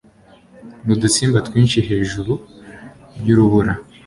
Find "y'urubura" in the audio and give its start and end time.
3.25-3.73